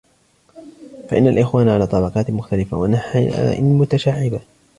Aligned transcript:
فَإِنَّ 1.09 1.27
الْإِخْوَانَ 1.27 1.69
عَلَى 1.69 1.87
طَبَقَاتٍ 1.87 2.31
مُخْتَلِفَةٍ 2.31 2.77
وَأَنْحَاءٍ 2.77 3.61
مُتَشَعِّبَةٍ 3.63 4.39